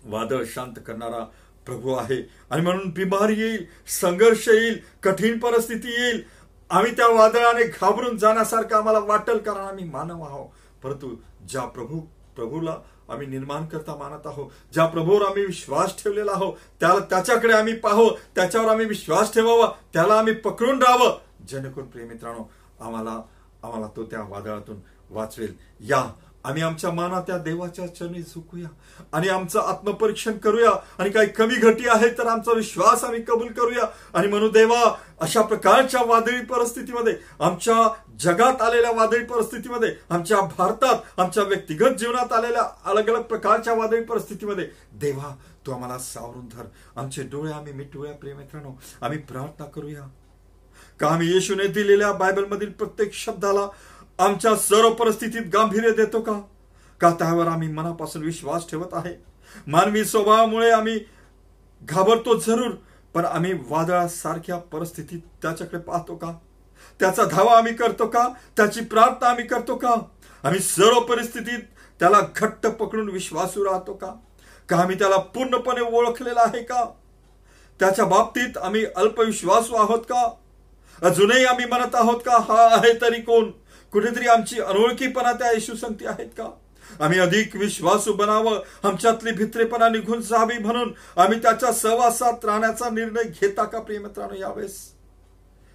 [0.04, 1.24] वादळ शांत करणारा
[1.66, 2.30] प्रभू आहे.
[2.50, 6.22] आणि म्हणून बिमारी येईल संघर्ष येईल कठीण परिस्थिती येईल
[6.70, 10.48] आम्ही त्या वादळाने घाबरून जाण्यासारखं आम्हाला वाटेल कारण आम्ही मानव आहोत.
[10.82, 11.14] परंतु
[11.48, 12.00] ज्या प्रभू
[12.37, 12.76] प्रभूला
[13.09, 14.51] आम्ही निर्माण करता मानत आहोत.
[14.73, 20.15] ज्या प्रभूवर आम्ही विश्वास ठेवलेला आहोत त्याला त्याच्याकडे आम्ही पाहो त्याच्यावर आम्ही विश्वास ठेवावा त्याला
[20.15, 21.19] आम्ही पकडून राहावं.
[21.49, 23.21] जेणेकरून प्रेमित्रांनो आम्हाला
[23.62, 24.77] आम्हाला तो त्या वादळातून
[25.11, 25.55] वाचवेल.
[25.81, 26.12] या
[26.44, 28.68] आम्ही आमच्या माना त्या देवाच्या चरणी झुकूया.
[29.12, 30.70] आणि आमचं आत्मपरीक्षण करूया.
[30.98, 33.85] आणि काही कमी घटी आहे तर आमचा विश्वास आम्ही कबूल करूया.
[34.14, 34.81] आणि म्हणू देवा
[35.20, 37.88] अशा प्रकारच्या वादळी परिस्थितीमध्ये आमच्या
[38.20, 44.68] जगात आलेल्या वादळी परिस्थितीमध्ये आमच्या भारतात आमच्या व्यक्तिगत जीवनात आलेल्या अलग अलग प्रकारच्या वादळी परिस्थितीमध्ये
[44.92, 46.64] देवा तू आम्हाला सावरून धर.
[46.96, 50.09] आमचे डोळे आम्ही मिटवूया प्रेमित्रांनो आम्ही प्रार्थना करूया.
[51.00, 53.68] का आम्ही येशूने दिलेल्या बायबलमधील प्रत्येक शब्दाला
[54.22, 56.32] आमच्या सर्व परिस्थितीत गांभीर्य देतो का?
[57.00, 59.14] का त्यावर आम्ही मनापासून विश्वास ठेवत आहे?
[59.66, 61.00] मानवी स्वभावामुळे आम्ही
[61.82, 62.70] घाबरतो जरूर
[63.14, 66.32] पण आम्ही वादळासारख्या परिस्थितीत त्याच्याकडे पाहतो का?
[67.00, 68.28] त्याचा धावा आम्ही करतो का?
[68.56, 69.94] त्याची प्रार्थना आम्ही करतो का?
[70.42, 71.58] आम्ही सर्व परिस्थितीत
[72.00, 74.14] त्याला घट्ट पकडून विश्वासू राहतो का?
[74.68, 76.85] का आम्ही त्याला पूर्णपणे ओळखलेला आहे का?
[77.80, 80.35] त्याच्या बाबतीत आम्ही अल्पविश्वासू आहोत का?
[81.02, 83.50] अजूनही आम्ही म्हणत आहोत का हा आहे तरी कोण?
[83.92, 86.48] कुठेतरी आमची अनोळखीपणा त्या येशू संगती आहेत का?
[87.00, 93.64] आम्ही अधिक विश्वासू बनावं आमच्यातली भित्रेपणा निघून जावी म्हणून आम्ही त्याच्या सहवासात राहण्याचा निर्णय घेता
[93.64, 94.78] का प्रियमित्रांनो यावेळेस?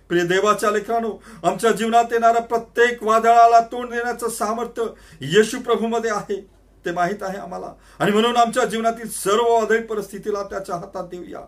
[0.10, 1.12] प्रिय देवाच्या लेखरानो
[1.44, 4.84] आमच्या जीवनात येणाऱ्या प्रत्येक वादळाला तोंड देण्याचं सामर्थ्य
[5.22, 6.42] येशू प्रभूमध्ये आहे
[6.86, 7.74] ते माहीत आहे आम्हाला.
[8.00, 11.42] आणि म्हणून आमच्या जीवनातील सर्व वादळी परिस्थितीला त्याच्या हातात देऊया.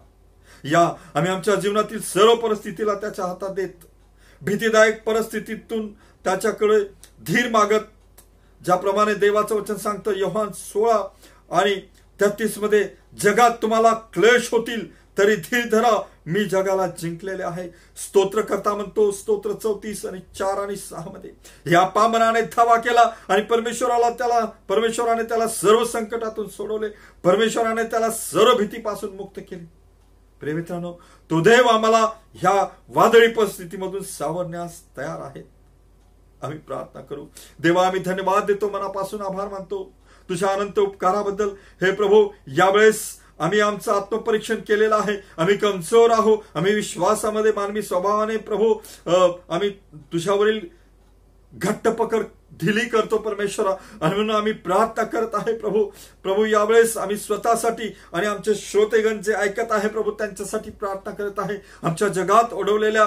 [0.63, 3.86] या आम्ही आमच्या जीवनातील सर्व परिस्थितीला त्याच्या हातात देत
[4.41, 5.88] भीतीदायक परिस्थितीतून
[6.30, 6.80] त्याच्याकडे
[7.26, 7.86] धीर मागत
[8.65, 10.98] ज्याप्रमाणे देवाचं वचन सांगतं योहान सोळा
[11.52, 11.76] आणि
[12.20, 12.89] तेहतीसमध्ये
[13.20, 15.92] जगात तुम्हाला क्लेश होतील तरी धीर धरा
[16.26, 17.70] मी जगाला जिंकलेले आहे.
[17.98, 21.32] स्तोत्र करता म्हणतो स्तोत्र चौतीस आणि चार आणि सहा मध्ये.
[21.72, 26.89] या पामनाने धावा केला आणि परमेश्वराला त्याला परमेश्वराने त्याला सर्व संकटातून सोडवले.
[27.24, 29.72] परमेश्वराने त्याला सर्व भीतीपासून मुक्त केले.
[30.39, 30.94] प्रेमित्रांनो
[31.30, 35.59] तो देव आम्हाला ह्या वादळी परिस्थितीमधून सावरण्यास तयार आहे.
[36.43, 37.25] आम्ही प्रार्थना करू.
[37.60, 39.84] देवा आम्ही धन्यवाद देतो मनापासून आभार मानतो.
[40.30, 41.49] तुझ्या अनंत उपकाराबद्दल
[41.82, 43.02] हे प्रभू यावेळेस
[43.39, 45.15] आम्ही आमचं आत्मपरीक्षण केलेलं आहे.
[45.38, 48.73] आम्ही कमजोर आहो आम्ही विश्वासामध्ये मानवी स्वभावाने प्रभू
[49.06, 49.69] आम्ही
[50.13, 50.60] तुझ्यावरील
[51.54, 53.71] घट्ट पकड ढिली करतो परमेश्वरा.
[54.01, 55.83] आणि म्हणून आम्ही प्रार्थना करत आहे प्रभू.
[56.23, 61.57] प्रभू यावेळेस आम्ही स्वतःसाठी आणि आमचे श्रोतेगण जे ऐकत आहे प्रभू त्यांच्यासाठी प्रार्थना करत आहे.
[61.83, 63.05] आमच्या जगात ओढवलेल्या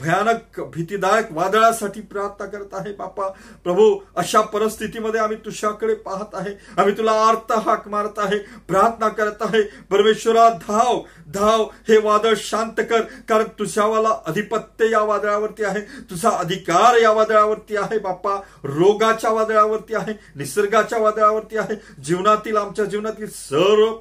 [0.00, 3.28] भयानक भीतीदायक वादळासाठी प्रार्थना करत आहे बापा
[3.64, 6.54] प्रभू अशा परिस्थितीमध्ये आम्ही तुझ्याकडे पाहत आहे.
[6.76, 9.62] आम्ही तुला आर्त हाक मारत आहे प्रार्थना करत आहे.
[9.90, 11.00] परमेश्वरा धाव
[11.34, 15.80] धाव हे वादळ शांत कर कारण तुझ्यावाला अधिपत्य या वादळावरती आहे.
[16.10, 18.36] तुझा अधिकार या वादळावरती आहे बाप्पा.
[18.76, 23.92] रोगाच्या वादळावरती आहे निसर्गाच्या वादळावरती आहे जीवनातील आमच्या जीवनातील सर्व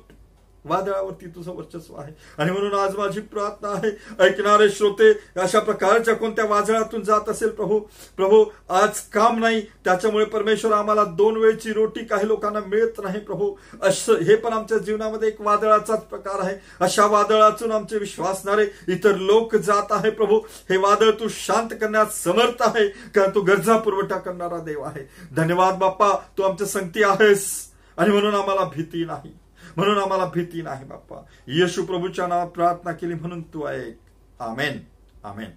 [0.65, 2.13] वादळावरती तुझं वर्चस्व आहे.
[2.37, 4.23] आणि म्हणून आज माझी प्रार्थना आहे.
[4.23, 7.79] ऐकणारे श्रोते अशा प्रकारच्या कोणत्या वादळातून जात असेल प्रभू?
[8.17, 9.61] प्रभू आज काम नाही.
[9.61, 13.55] त्याच्यामुळे परमेश्वर आम्हाला दोन वेळची रोटी काही लोकांना मिळत नाही प्रभू.
[13.81, 16.55] असं हे पण आमच्या जीवनामध्ये एक वादळाचाच प्रकार आहे.
[16.79, 20.39] अशा वादळातून आमचे विश्वासणारे इतर लोक जात आहे प्रभू.
[20.69, 22.87] हे वादळ तू शांत करण्यास समर्थ आहे.
[22.87, 25.09] कारण तू गरजा पुरवठा करणारा देव आहे.
[25.35, 26.09] धन्यवाद बाप्पा.
[26.37, 27.71] तू आमच्या संगती आहेस.
[27.97, 29.37] आणि म्हणून आम्हाला भीती नाही.
[29.77, 31.17] म्हणून आम्हाला भीती नाही बाप्पा.
[31.47, 33.97] येशू प्रभूच्या नावात प्रार्थना केली म्हणून तू ऐक
[34.39, 34.79] आमेन.
[35.23, 35.49] आमेन.